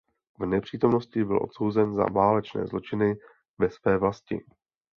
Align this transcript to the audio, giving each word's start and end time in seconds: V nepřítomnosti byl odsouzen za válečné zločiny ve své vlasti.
V 0.39 0.45
nepřítomnosti 0.45 1.23
byl 1.23 1.43
odsouzen 1.43 1.95
za 1.95 2.03
válečné 2.05 2.67
zločiny 2.67 3.15
ve 3.57 3.69
své 3.69 3.97
vlasti. 3.97 4.43